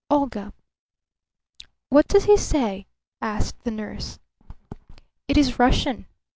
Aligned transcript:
Olga!" 0.09 0.51
"What 1.89 2.07
does 2.07 2.23
he 2.23 2.35
say?" 2.35 2.87
asked 3.21 3.63
the 3.65 3.69
nurse. 3.69 4.17
"It 5.27 5.37
is 5.37 5.59
Russian. 5.59 6.07